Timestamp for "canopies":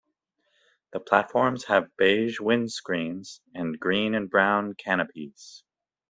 4.73-5.63